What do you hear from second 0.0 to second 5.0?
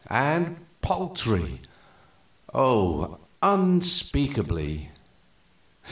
And paltry oh, unspeakably!"